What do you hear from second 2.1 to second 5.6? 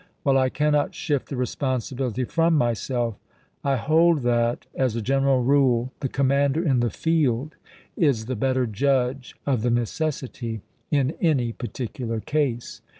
from myself, I hold that, as a general